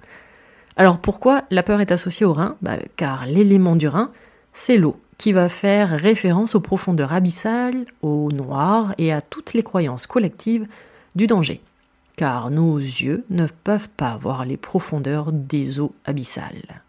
Alors 0.77 0.99
pourquoi 0.99 1.45
la 1.51 1.63
peur 1.63 1.81
est 1.81 1.93
associée 1.93 2.27
au 2.27 2.33
rein? 2.33 2.57
Bah, 2.63 2.77
Car 2.97 3.27
l'élément 3.27 3.77
du 3.77 3.89
rein, 3.89 4.11
c'est 4.53 4.77
l'eau, 4.77 5.01
qui 5.19 5.33
va 5.33 5.49
faire 5.49 5.91
référence 5.91 6.55
aux 6.55 6.61
profondeurs 6.61 7.13
abyssales, 7.13 7.85
au 8.03 8.31
noir 8.31 8.95
et 8.99 9.13
à 9.13 9.21
toutes 9.21 9.53
les 9.53 9.65
croyances 9.65 10.07
collectives 10.07 10.67
du 11.17 11.27
danger. 11.27 11.61
Car 12.17 12.51
nos 12.51 12.79
yeux 12.79 13.25
ne 13.29 13.47
peuvent 13.47 13.89
pas 13.91 14.17
voir 14.17 14.45
les 14.45 14.57
profondeurs 14.57 15.33
des 15.33 15.81
eaux 15.81 15.95
abyssales. 16.05 16.83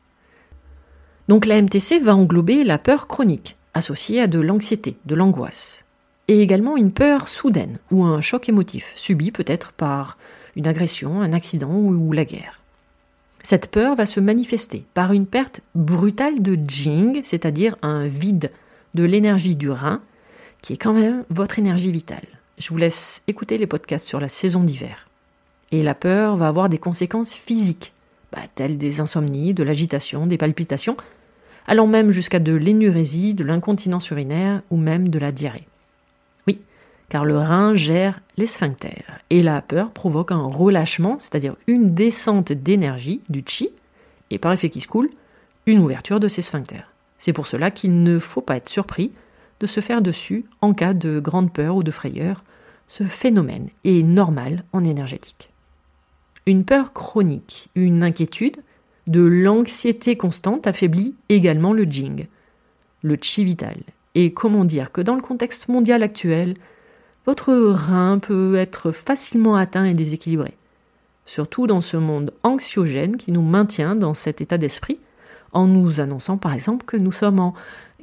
Donc 1.28 1.46
la 1.46 1.62
MTC 1.62 2.00
va 2.00 2.16
englober 2.16 2.64
la 2.64 2.78
peur 2.78 3.08
chronique, 3.08 3.58
associée 3.74 4.22
à 4.22 4.28
de 4.28 4.40
l'anxiété, 4.40 4.98
de 5.06 5.16
l'angoisse, 5.16 5.86
et 6.28 6.42
également 6.42 6.78
une 6.78 6.92
peur 6.92 7.28
soudaine 7.28 7.78
ou 7.92 8.04
un 8.04 8.22
choc 8.22 8.50
émotif, 8.50 8.92
subi 8.96 9.32
peut-être 9.32 9.72
par 9.72 10.18
une 10.56 10.68
agression, 10.68 11.22
un 11.22 11.34
accident 11.34 11.72
ou 11.72 12.12
la 12.12 12.26
guerre. 12.26 12.59
Cette 13.42 13.72
peur 13.72 13.96
va 13.96 14.06
se 14.06 14.20
manifester 14.20 14.86
par 14.94 15.14
une 15.14 15.26
perte 15.26 15.62
brutale 15.74 16.42
de 16.42 16.58
Jing, 16.68 17.22
c'est-à-dire 17.24 17.78
un 17.82 18.08
vide 18.08 18.52
de 18.96 19.04
l'énergie 19.04 19.56
du 19.56 19.70
rein, 19.70 20.02
qui 20.62 20.74
est 20.74 20.78
quand 20.78 20.94
même 20.94 21.24
votre 21.30 21.58
énergie 21.58 21.92
vitale. 21.92 22.28
Je 22.58 22.70
vous 22.70 22.78
laisse 22.78 23.24
écouter 23.28 23.58
les 23.58 23.68
podcasts 23.68 24.08
sur 24.08 24.20
la 24.20 24.28
saison 24.28 24.62
d'hiver. 24.62 25.08
Et 25.72 25.84
la 25.84 25.96
peur 25.96 26.36
va 26.36 26.48
avoir 26.48 26.68
des 26.68 26.78
conséquences 26.78 27.34
physiques, 27.34 27.94
bah, 28.34 28.42
telles 28.56 28.78
des 28.78 29.00
insomnies, 29.00 29.54
de 29.54 29.64
l'agitation, 29.64 30.28
des 30.28 30.38
palpitations, 30.38 30.98
allant 31.68 31.88
même 31.88 32.10
jusqu'à 32.10 32.40
de 32.40 32.54
l'énurésie, 32.54 33.34
de 33.34 33.46
l'incontinence 33.46 34.10
urinaire 34.10 34.62
ou 34.70 34.78
même 34.78 35.08
de 35.08 35.20
la 35.20 35.32
diarrhée. 35.32 35.69
Car 37.10 37.26
le 37.26 37.38
rein 37.38 37.74
gère 37.76 38.22
les 38.38 38.46
sphincters, 38.46 39.20
et 39.30 39.42
la 39.42 39.62
peur 39.62 39.92
provoque 39.92 40.32
un 40.32 40.46
relâchement, 40.46 41.18
c'est-à-dire 41.20 41.56
une 41.68 41.94
descente 41.94 42.52
d'énergie, 42.52 43.22
du 43.30 43.44
chi, 43.46 43.70
et 44.30 44.38
par 44.38 44.54
effet 44.54 44.70
qui 44.70 44.80
se 44.80 44.88
coule, 44.88 45.10
une 45.66 45.80
ouverture 45.80 46.20
de 46.20 46.28
ces 46.28 46.44
sphincters. 46.44 46.92
C'est 47.18 47.34
pour 47.34 47.48
cela 47.48 47.72
qu'il 47.72 48.04
ne 48.04 48.20
faut 48.20 48.42
pas 48.42 48.58
être 48.58 48.70
surpris 48.70 49.12
de 49.60 49.68
se 49.68 49.82
faire 49.82 50.02
dessus 50.02 50.46
en 50.62 50.74
cas 50.74 50.94
de 50.94 51.20
grande 51.20 51.52
peur 51.52 51.76
ou 51.76 51.84
de 51.84 51.92
frayeur. 51.92 52.44
Ce 52.88 53.04
phénomène 53.04 53.70
est 53.84 54.04
normal 54.04 54.64
en 54.72 54.84
énergétique. 54.84 55.50
Une 56.46 56.64
peur 56.64 56.94
chronique, 56.94 57.70
une 57.76 58.04
inquiétude, 58.04 58.58
de 59.08 59.22
l'anxiété 59.22 60.16
constante 60.16 60.68
affaiblit 60.68 61.16
également 61.30 61.74
le 61.74 61.84
jing, 61.84 62.28
le 63.02 63.18
chi 63.20 63.44
vital. 63.44 63.78
Et 64.16 64.34
comment 64.34 64.66
dire 64.66 64.92
que 64.92 65.02
dans 65.02 65.16
le 65.16 65.22
contexte 65.22 65.68
mondial 65.68 66.04
actuel, 66.04 66.56
votre 67.30 67.54
rein 67.54 68.18
peut 68.18 68.56
être 68.56 68.92
facilement 68.92 69.56
atteint 69.56 69.86
et 69.86 69.94
déséquilibré. 69.94 70.58
Surtout 71.28 71.68
dans 71.68 71.80
ce 71.80 71.96
monde 71.96 72.34
anxiogène 72.42 73.18
qui 73.18 73.32
nous 73.32 73.44
maintient 73.44 73.96
dans 73.96 74.16
cet 74.16 74.42
état 74.42 74.58
d'esprit, 74.58 74.98
en 75.52 75.68
nous 75.68 76.02
annonçant 76.02 76.40
par 76.40 76.56
exemple 76.56 76.88
que 76.88 76.98
nous 76.98 77.12
sommes 77.12 77.40
en 77.40 77.54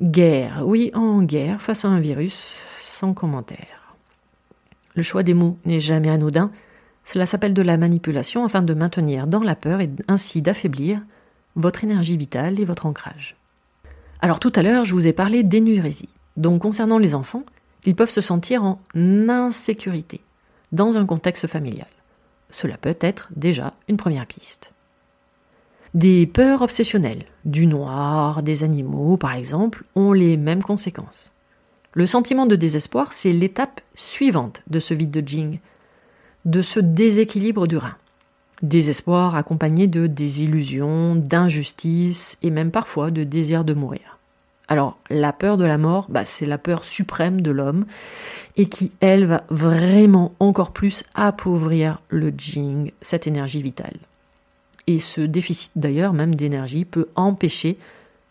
guerre, 0.01 0.63
oui, 0.65 0.93
en 0.95 1.23
guerre 1.23 1.61
face 1.61 1.85
à 1.85 1.89
un 1.89 1.99
virus, 1.99 2.65
sans 2.79 3.15
commentaire. 3.15 3.97
Le 4.95 5.03
choix 5.03 5.25
des 5.25 5.35
mots 5.35 5.59
n'est 5.65 5.81
jamais 5.81 6.09
anodin, 6.11 6.53
cela 7.03 7.27
s'appelle 7.27 7.53
de 7.53 7.63
la 7.63 7.79
manipulation 7.79 8.45
afin 8.45 8.63
de 8.63 8.75
maintenir 8.75 9.27
dans 9.27 9.43
la 9.43 9.57
peur 9.57 9.81
et 9.81 9.91
ainsi 10.07 10.41
d'affaiblir 10.41 11.01
votre 11.57 11.83
énergie 11.83 12.17
vitale 12.17 12.61
et 12.61 12.65
votre 12.65 12.87
ancrage. 12.87 13.35
Alors 14.21 14.39
tout 14.39 14.53
à 14.55 14.63
l'heure, 14.63 14.85
je 14.85 14.93
vous 14.93 15.09
ai 15.09 15.13
parlé 15.13 15.43
d'énurésie. 15.43 16.11
Donc 16.37 16.63
concernant 16.63 16.99
les 16.99 17.17
enfants, 17.17 17.43
ils 17.87 17.95
peuvent 17.95 18.11
se 18.11 18.21
sentir 18.21 18.65
en 18.65 18.81
insécurité 18.95 20.21
dans 20.73 20.99
un 20.99 21.07
contexte 21.07 21.47
familial. 21.47 21.89
Cela 22.51 22.77
peut 22.77 22.97
être 23.01 23.29
déjà 23.35 23.73
une 23.89 23.97
première 23.97 24.27
piste. 24.27 24.73
Des 25.95 26.27
peurs 26.27 26.63
obsessionnelles, 26.63 27.25
du 27.45 27.67
noir, 27.67 28.43
des 28.43 28.65
animaux 28.65 29.17
par 29.17 29.35
exemple, 29.35 29.85
ont 29.95 30.13
les 30.13 30.37
mêmes 30.37 30.63
conséquences. 30.63 31.33
Le 31.93 32.07
sentiment 32.07 32.45
de 32.45 32.57
désespoir, 32.57 33.13
c'est 33.13 33.33
l'étape 33.33 33.81
suivante 33.95 34.63
de 34.67 34.79
ce 34.79 34.93
vide 34.93 35.11
de 35.11 35.27
Jing, 35.27 35.61
de 36.45 36.61
ce 36.61 36.81
déséquilibre 36.81 37.67
du 37.67 37.79
rein. 37.79 37.97
Désespoir 38.63 39.35
accompagné 39.35 39.87
de 39.87 40.07
désillusions, 40.07 41.17
d'injustice 41.17 42.37
et 42.43 42.51
même 42.51 42.71
parfois 42.71 43.11
de 43.11 43.25
désir 43.25 43.65
de 43.65 43.75
mourir. 43.75 44.16
Alors, 44.69 44.99
la 45.11 45.33
peur 45.33 45.57
de 45.57 45.65
la 45.65 45.79
mort, 45.79 46.07
bah, 46.09 46.25
c'est 46.25 46.47
la 46.47 46.59
peur 46.59 46.85
suprême 46.85 47.41
de 47.41 47.51
l'homme 47.51 47.87
et 48.57 48.69
qui, 48.69 48.93
elle, 49.01 49.27
va 49.27 49.45
vraiment 49.49 50.33
encore 50.41 50.73
plus 50.73 51.05
appauvrir 51.15 52.01
le 52.09 52.33
jing, 52.37 52.91
cette 53.01 53.27
énergie 53.27 53.63
vitale. 53.63 53.97
Et 54.87 54.99
ce 54.99 55.21
déficit 55.21 55.73
d'ailleurs, 55.77 56.13
même 56.13 56.35
d'énergie, 56.35 56.85
peut 56.85 57.09
empêcher 57.15 57.79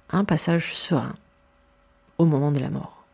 un 0.10 0.26
passage 0.26 0.76
serein 0.76 1.14
au 2.18 2.26
moment 2.26 2.52
de 2.52 2.60
la 2.60 2.70
mort. 2.70 3.06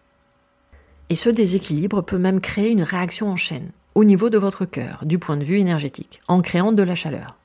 Et 1.09 1.15
ce 1.15 1.29
déséquilibre 1.29 2.01
peut 2.01 2.17
même 2.17 2.39
créer 2.39 2.71
une 2.71 2.83
réaction 2.83 3.29
en 3.29 3.35
chaîne 3.35 3.71
au 3.95 4.03
niveau 4.03 4.29
de 4.29 4.37
votre 4.37 4.65
cœur, 4.65 5.03
du 5.03 5.19
point 5.19 5.37
de 5.37 5.43
vue 5.43 5.57
énergétique, 5.57 6.21
en 6.27 6.41
créant 6.41 6.71
de 6.71 6.83
la 6.83 6.95
chaleur. 6.95 7.35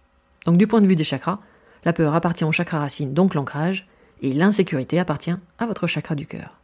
Donc 0.45 0.57
du 0.57 0.67
point 0.67 0.81
de 0.81 0.87
vue 0.87 0.97
des 0.97 1.05
chakras, 1.05 1.39
la 1.85 1.93
peur 1.93 2.15
appartient 2.15 2.45
au 2.45 2.53
chakra 2.53 2.79
racine, 2.79 3.15
donc 3.15 3.35
l'ancrage, 3.35 3.89
et 4.23 4.33
l'insécurité 4.33 4.99
appartient 4.99 5.35
à 5.59 5.67
votre 5.67 5.87
chakra 5.87 6.15
du 6.15 6.27
cœur. 6.27 6.59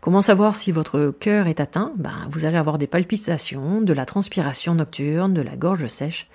Comment 0.00 0.22
savoir 0.22 0.56
si 0.56 0.72
votre 0.72 1.14
cœur 1.20 1.46
est 1.46 1.60
atteint? 1.60 1.92
Ben, 1.96 2.26
Vous 2.30 2.44
allez 2.44 2.56
avoir 2.56 2.78
des 2.78 2.86
palpitations, 2.86 3.82
de 3.82 3.92
la 3.92 4.06
transpiration 4.06 4.74
nocturne, 4.74 5.34
de 5.34 5.42
la 5.42 5.56
gorge 5.56 5.86
sèche, 5.86 6.28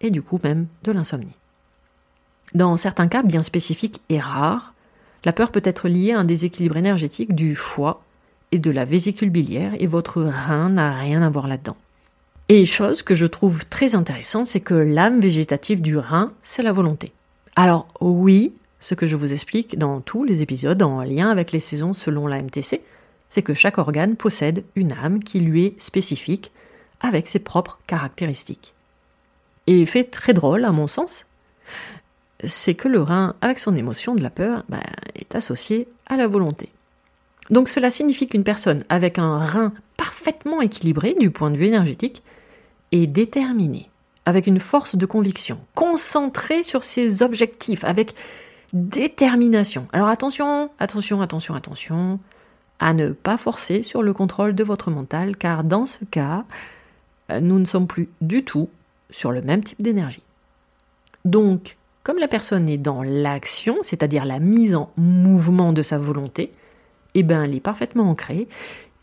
et 0.00 0.10
du 0.10 0.20
coup 0.20 0.40
même 0.42 0.66
de 0.82 0.92
l'insomnie. 0.92 1.36
Dans 2.54 2.76
certains 2.76 3.08
cas 3.08 3.22
bien 3.22 3.42
spécifiques 3.42 4.00
et 4.08 4.18
rares, 4.18 4.74
la 5.24 5.32
peur 5.32 5.50
peut 5.50 5.62
être 5.64 5.88
liée 5.88 6.12
à 6.12 6.18
un 6.18 6.24
déséquilibre 6.24 6.76
énergétique 6.76 7.34
du 7.34 7.54
foie 7.54 8.02
et 8.52 8.58
de 8.58 8.70
la 8.70 8.84
vésicule 8.84 9.30
biliaire, 9.30 9.72
et 9.78 9.86
votre 9.86 10.22
rein 10.22 10.70
n'a 10.70 10.92
rien 10.92 11.22
à 11.22 11.30
voir 11.30 11.48
là-dedans. 11.48 11.76
Et 12.48 12.66
chose 12.66 13.02
que 13.02 13.14
je 13.14 13.26
trouve 13.26 13.64
très 13.64 13.94
intéressante, 13.94 14.46
c'est 14.46 14.60
que 14.60 14.74
l'âme 14.74 15.20
végétative 15.20 15.80
du 15.80 15.96
rein, 15.96 16.32
c'est 16.42 16.62
la 16.62 16.72
volonté. 16.72 17.12
Alors 17.56 17.88
oui, 18.00 18.54
ce 18.84 18.94
que 18.94 19.06
je 19.06 19.16
vous 19.16 19.32
explique 19.32 19.78
dans 19.78 20.02
tous 20.02 20.24
les 20.24 20.42
épisodes 20.42 20.82
en 20.82 21.02
lien 21.02 21.30
avec 21.30 21.52
les 21.52 21.60
saisons 21.60 21.94
selon 21.94 22.26
la 22.26 22.42
MTC, 22.42 22.82
c'est 23.30 23.40
que 23.40 23.54
chaque 23.54 23.78
organe 23.78 24.14
possède 24.14 24.62
une 24.76 24.92
âme 24.92 25.24
qui 25.24 25.40
lui 25.40 25.64
est 25.64 25.80
spécifique, 25.80 26.52
avec 27.00 27.26
ses 27.26 27.38
propres 27.38 27.78
caractéristiques. 27.86 28.74
Et 29.66 29.86
fait 29.86 30.04
très 30.04 30.34
drôle, 30.34 30.66
à 30.66 30.72
mon 30.72 30.86
sens, 30.86 31.24
c'est 32.44 32.74
que 32.74 32.88
le 32.88 33.00
rein, 33.00 33.36
avec 33.40 33.58
son 33.58 33.74
émotion 33.74 34.14
de 34.14 34.22
la 34.22 34.28
peur, 34.28 34.64
ben, 34.68 34.82
est 35.14 35.34
associé 35.34 35.88
à 36.04 36.18
la 36.18 36.26
volonté. 36.26 36.68
Donc 37.48 37.70
cela 37.70 37.88
signifie 37.88 38.26
qu'une 38.26 38.44
personne 38.44 38.84
avec 38.90 39.18
un 39.18 39.38
rein 39.38 39.72
parfaitement 39.96 40.60
équilibré 40.60 41.16
du 41.18 41.30
point 41.30 41.50
de 41.50 41.56
vue 41.56 41.66
énergétique 41.66 42.22
est 42.92 43.06
déterminée, 43.06 43.88
avec 44.26 44.46
une 44.46 44.60
force 44.60 44.94
de 44.94 45.06
conviction, 45.06 45.58
concentrée 45.74 46.62
sur 46.62 46.84
ses 46.84 47.22
objectifs, 47.22 47.82
avec 47.84 48.14
détermination. 48.74 49.86
Alors 49.92 50.08
attention, 50.08 50.70
attention, 50.78 51.22
attention, 51.22 51.54
attention, 51.54 52.20
à 52.80 52.92
ne 52.92 53.10
pas 53.10 53.36
forcer 53.36 53.82
sur 53.82 54.02
le 54.02 54.12
contrôle 54.12 54.54
de 54.54 54.64
votre 54.64 54.90
mental, 54.90 55.36
car 55.36 55.64
dans 55.64 55.86
ce 55.86 56.04
cas, 56.04 56.44
nous 57.40 57.58
ne 57.58 57.64
sommes 57.64 57.86
plus 57.86 58.10
du 58.20 58.44
tout 58.44 58.68
sur 59.10 59.30
le 59.32 59.40
même 59.40 59.64
type 59.64 59.80
d'énergie. 59.80 60.22
Donc, 61.24 61.76
comme 62.02 62.18
la 62.18 62.28
personne 62.28 62.68
est 62.68 62.76
dans 62.76 63.02
l'action, 63.02 63.76
c'est-à-dire 63.82 64.26
la 64.26 64.40
mise 64.40 64.74
en 64.74 64.90
mouvement 64.96 65.72
de 65.72 65.82
sa 65.82 65.96
volonté, 65.96 66.52
eh 67.14 67.22
ben, 67.22 67.44
elle 67.44 67.54
est 67.54 67.60
parfaitement 67.60 68.10
ancrée 68.10 68.48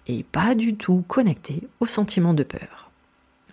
et 0.07 0.23
pas 0.23 0.53
du 0.53 0.75
tout 0.75 1.03
connectée 1.07 1.63
au 1.79 1.85
sentiment 1.85 2.33
de 2.33 2.43
peur. 2.43 2.91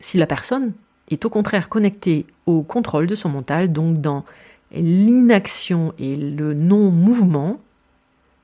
Si 0.01 0.19
la 0.19 0.27
personne 0.27 0.73
est 1.11 1.25
au 1.25 1.31
contraire 1.31 1.69
connectée 1.69 2.27
au 2.45 2.63
contrôle 2.63 3.07
de 3.07 3.15
son 3.15 3.29
mental, 3.29 3.73
donc 3.73 4.01
dans 4.01 4.25
l'inaction 4.73 5.95
et 5.99 6.17
le 6.17 6.55
non-mouvement, 6.55 7.61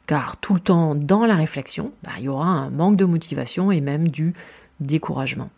car 0.06 0.36
tout 0.36 0.54
le 0.54 0.60
temps 0.60 0.94
dans 0.94 1.24
la 1.24 1.34
réflexion, 1.34 1.92
bah, 2.02 2.12
il 2.18 2.24
y 2.24 2.28
aura 2.28 2.48
un 2.48 2.70
manque 2.70 2.96
de 2.96 3.04
motivation 3.04 3.70
et 3.70 3.80
même 3.80 4.08
du 4.08 4.34
découragement. 4.80 5.50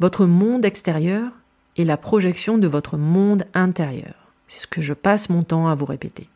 Votre 0.00 0.26
monde 0.26 0.64
extérieur 0.64 1.30
est 1.76 1.84
la 1.84 1.96
projection 1.96 2.58
de 2.58 2.66
votre 2.66 2.96
monde 2.96 3.44
intérieur. 3.54 4.14
C'est 4.48 4.60
ce 4.60 4.66
que 4.66 4.80
je 4.80 4.94
passe 4.94 5.30
mon 5.30 5.42
temps 5.42 5.68
à 5.68 5.74
vous 5.74 5.86
répéter. 5.86 6.28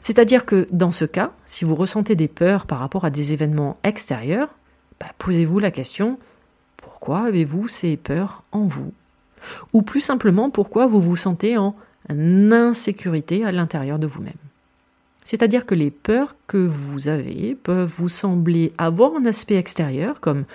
C'est-à-dire 0.00 0.44
que 0.44 0.66
dans 0.72 0.90
ce 0.90 1.04
cas, 1.04 1.32
si 1.44 1.64
vous 1.64 1.74
ressentez 1.74 2.16
des 2.16 2.28
peurs 2.28 2.66
par 2.66 2.80
rapport 2.80 3.04
à 3.04 3.10
des 3.10 3.32
événements 3.32 3.78
extérieurs, 3.84 4.48
bah, 4.98 5.06
posez-vous 5.18 5.60
la 5.60 5.70
question 5.70 6.18
pourquoi 6.76 7.26
avez-vous 7.26 7.68
ces 7.68 7.96
peurs 7.96 8.42
en 8.50 8.66
vous? 8.66 8.92
Ou 9.72 9.82
plus 9.82 10.00
simplement, 10.00 10.50
pourquoi 10.50 10.86
vous 10.86 11.00
vous 11.00 11.16
sentez 11.16 11.56
en 11.56 11.74
insécurité 12.10 13.44
à 13.44 13.52
l'intérieur 13.52 13.98
de 13.98 14.06
vous-même 14.06 14.32
c'est-à-dire 15.28 15.66
que 15.66 15.74
les 15.74 15.90
peurs 15.90 16.36
que 16.46 16.56
vous 16.56 17.08
avez 17.08 17.54
peuvent 17.54 17.92
vous 17.98 18.08
sembler 18.08 18.72
avoir 18.78 19.14
un 19.14 19.26
aspect 19.26 19.56
extérieur, 19.56 20.20
comme 20.20 20.46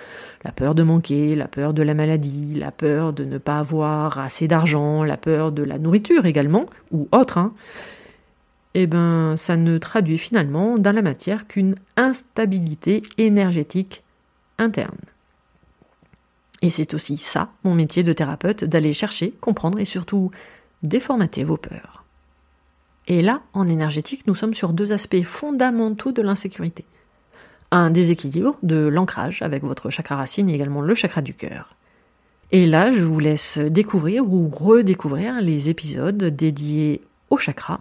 la 0.42 0.50
peur 0.50 0.74
de 0.74 0.82
manquer, 0.82 1.36
la 1.36 1.46
peur 1.46 1.74
de 1.74 1.82
la 1.84 1.94
maladie, 1.94 2.54
la 2.56 2.72
peur 2.72 3.12
de 3.12 3.24
ne 3.24 3.38
pas 3.38 3.60
avoir 3.60 4.18
assez 4.18 4.48
d'argent, 4.48 5.04
la 5.04 5.16
peur 5.16 5.52
de 5.52 5.62
la 5.62 5.78
nourriture 5.78 6.26
également, 6.26 6.66
ou 6.90 7.06
autre. 7.12 7.38
Hein. 7.38 7.52
Eh 8.74 8.88
bien, 8.88 9.36
ça 9.36 9.56
ne 9.56 9.78
traduit 9.78 10.18
finalement 10.18 10.76
dans 10.76 10.90
la 10.90 11.02
matière 11.02 11.46
qu'une 11.46 11.76
instabilité 11.96 13.04
énergétique 13.16 14.02
interne. 14.58 14.98
Et 16.62 16.70
c'est 16.70 16.94
aussi 16.94 17.16
ça, 17.16 17.50
mon 17.64 17.74
métier 17.74 18.02
de 18.02 18.12
thérapeute, 18.12 18.64
d'aller 18.64 18.92
chercher, 18.92 19.32
comprendre 19.40 19.78
et 19.78 19.84
surtout 19.84 20.30
déformater 20.82 21.44
vos 21.44 21.56
peurs. 21.56 22.04
Et 23.06 23.20
là, 23.22 23.42
en 23.52 23.66
énergétique, 23.66 24.26
nous 24.26 24.34
sommes 24.34 24.54
sur 24.54 24.72
deux 24.72 24.92
aspects 24.92 25.22
fondamentaux 25.22 26.12
de 26.12 26.22
l'insécurité. 26.22 26.84
Un 27.70 27.90
déséquilibre 27.90 28.56
de 28.62 28.86
l'ancrage 28.86 29.42
avec 29.42 29.62
votre 29.62 29.90
chakra 29.90 30.16
racine 30.16 30.48
et 30.48 30.54
également 30.54 30.80
le 30.80 30.94
chakra 30.94 31.20
du 31.20 31.34
cœur. 31.34 31.74
Et 32.52 32.66
là, 32.66 32.92
je 32.92 33.02
vous 33.02 33.18
laisse 33.18 33.58
découvrir 33.58 34.24
ou 34.24 34.48
redécouvrir 34.48 35.42
les 35.42 35.68
épisodes 35.70 36.22
dédiés 36.24 37.02
au 37.30 37.36
chakra 37.36 37.80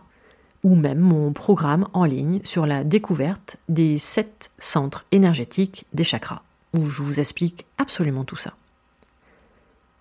ou 0.64 0.76
même 0.76 1.00
mon 1.00 1.34
programme 1.34 1.88
en 1.94 2.06
ligne 2.06 2.40
sur 2.44 2.66
la 2.66 2.84
découverte 2.84 3.58
des 3.70 3.98
sept 3.98 4.50
centres 4.60 5.06
énergétiques 5.12 5.86
des 5.94 6.06
chakras, 6.06 6.42
où 6.74 6.88
je 6.88 7.02
vous 7.02 7.20
explique 7.20 7.66
absolument 7.78 8.24
tout 8.24 8.38
ça. 8.38 8.54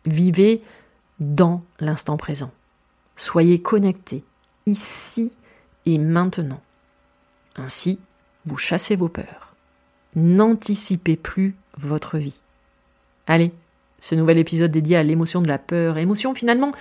Vivez 0.05 0.63
dans 1.21 1.63
l'instant 1.81 2.17
présent. 2.17 2.51
Soyez 3.17 3.61
connectés 3.61 4.25
ici 4.67 5.37
et 5.87 5.99
maintenant. 5.99 6.61
Ainsi, 7.57 7.99
vous 8.47 8.57
chassez 8.57 8.97
vos 8.97 9.09
peurs. 9.09 9.55
N'anticipez 10.17 11.17
plus 11.17 11.55
votre 11.79 12.19
vie. 12.19 12.41
Allez, 13.27 13.53
ce 14.01 14.15
nouvel 14.15 14.39
épisode 14.39 14.71
dédié 14.71 14.97
à 14.97 15.03
l'émotion 15.03 15.43
de 15.43 15.49
la 15.49 15.59
peur, 15.59 15.99
émotion 15.99 16.35
finalement 16.35 16.73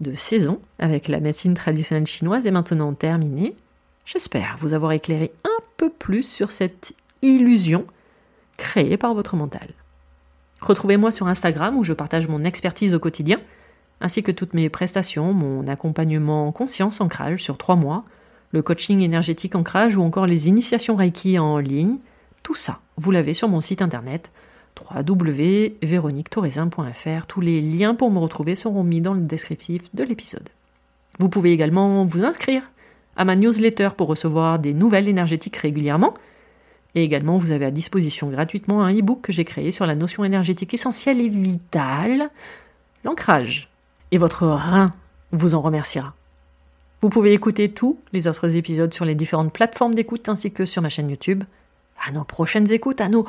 de 0.00 0.14
saison 0.14 0.60
avec 0.78 1.08
la 1.08 1.20
médecine 1.20 1.54
traditionnelle 1.54 2.06
chinoise 2.06 2.46
est 2.46 2.50
maintenant 2.50 2.92
terminé. 2.92 3.54
J'espère 4.04 4.56
vous 4.58 4.74
avoir 4.74 4.92
éclairé 4.92 5.32
un 5.44 5.62
peu 5.76 5.90
plus 5.90 6.22
sur 6.22 6.50
cette 6.50 6.92
illusion 7.22 7.86
créée 8.56 8.96
par 8.96 9.14
votre 9.14 9.36
mental. 9.36 9.68
Retrouvez-moi 10.66 11.12
sur 11.12 11.28
Instagram 11.28 11.78
où 11.78 11.84
je 11.84 11.92
partage 11.92 12.26
mon 12.26 12.42
expertise 12.42 12.92
au 12.92 12.98
quotidien 12.98 13.38
ainsi 14.00 14.22
que 14.22 14.32
toutes 14.32 14.52
mes 14.52 14.68
prestations, 14.68 15.32
mon 15.32 15.66
accompagnement 15.68 16.52
conscience 16.52 17.00
ancrage 17.00 17.42
sur 17.42 17.56
trois 17.56 17.76
mois, 17.76 18.04
le 18.50 18.60
coaching 18.62 19.00
énergétique 19.00 19.54
ancrage 19.54 19.96
ou 19.96 20.02
encore 20.02 20.26
les 20.26 20.48
initiations 20.48 20.96
Reiki 20.96 21.38
en 21.38 21.56
ligne. 21.58 21.96
Tout 22.42 22.56
ça, 22.56 22.80
vous 22.96 23.12
l'avez 23.12 23.32
sur 23.32 23.48
mon 23.48 23.62
site 23.62 23.80
internet 23.80 24.30
www.véroniquetoraisin.fr. 24.78 27.26
Tous 27.26 27.40
les 27.40 27.62
liens 27.62 27.94
pour 27.94 28.10
me 28.10 28.18
retrouver 28.18 28.56
seront 28.56 28.82
mis 28.82 29.00
dans 29.00 29.14
le 29.14 29.22
descriptif 29.22 29.94
de 29.94 30.02
l'épisode. 30.02 30.50
Vous 31.18 31.30
pouvez 31.30 31.52
également 31.52 32.04
vous 32.04 32.24
inscrire 32.24 32.70
à 33.16 33.24
ma 33.24 33.36
newsletter 33.36 33.88
pour 33.96 34.08
recevoir 34.08 34.58
des 34.58 34.74
nouvelles 34.74 35.08
énergétiques 35.08 35.56
régulièrement. 35.56 36.12
Et 36.96 37.02
également, 37.02 37.36
vous 37.36 37.52
avez 37.52 37.66
à 37.66 37.70
disposition 37.70 38.30
gratuitement 38.30 38.82
un 38.82 38.92
e-book 38.92 39.20
que 39.20 39.32
j'ai 39.32 39.44
créé 39.44 39.70
sur 39.70 39.84
la 39.84 39.94
notion 39.94 40.24
énergétique 40.24 40.72
essentielle 40.72 41.20
et 41.20 41.28
vitale, 41.28 42.30
l'ancrage 43.04 43.68
et 44.12 44.18
votre 44.18 44.46
rein 44.46 44.94
vous 45.30 45.54
en 45.54 45.60
remerciera. 45.60 46.14
Vous 47.02 47.10
pouvez 47.10 47.34
écouter 47.34 47.68
tous 47.68 47.98
les 48.14 48.26
autres 48.26 48.56
épisodes 48.56 48.94
sur 48.94 49.04
les 49.04 49.14
différentes 49.14 49.52
plateformes 49.52 49.94
d'écoute 49.94 50.30
ainsi 50.30 50.52
que 50.52 50.64
sur 50.64 50.80
ma 50.80 50.88
chaîne 50.88 51.10
YouTube. 51.10 51.44
À 52.02 52.12
nos 52.12 52.24
prochaines 52.24 52.72
écoutes, 52.72 53.02
à 53.02 53.10
nos 53.10 53.26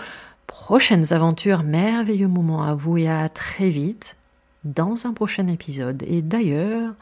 prochaines 0.47 1.11
aventures, 1.11 1.63
merveilleux 1.63 2.29
moments 2.29 2.63
à 2.63 2.73
vous 2.73 2.97
et 2.97 3.09
à 3.09 3.27
très 3.27 3.69
vite 3.69 4.15
dans 4.63 5.05
un 5.05 5.11
prochain 5.11 5.47
épisode. 5.47 6.03
Et 6.07 6.21
d'ailleurs, 6.21 6.93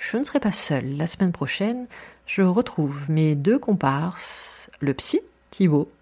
je 0.00 0.16
ne 0.16 0.24
serai 0.24 0.40
pas 0.40 0.50
seule. 0.50 0.96
La 0.96 1.06
semaine 1.06 1.30
prochaine, 1.30 1.86
je 2.26 2.42
retrouve 2.42 3.08
mes 3.08 3.36
deux 3.36 3.60
comparses, 3.60 4.72
le 4.80 4.92
psy 4.94 5.20
Thibaut 5.52 5.88